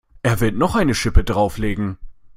Er 0.23 0.39
wird 0.39 0.55
noch 0.55 0.75
eine 0.75 0.95
Schippe 0.95 1.23
drauflegen. 1.23 1.99